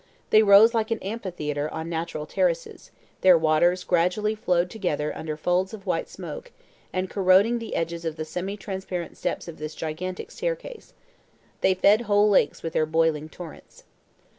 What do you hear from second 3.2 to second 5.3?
their waters gradually flowed together